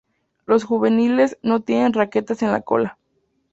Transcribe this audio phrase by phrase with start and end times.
[0.47, 2.97] Los juveniles no tienen raquetas en la cola.